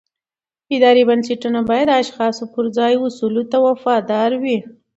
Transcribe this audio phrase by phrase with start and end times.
[0.75, 4.57] اداري بنسټونه باید د اشخاصو پر ځای اصولو ته وفادار وي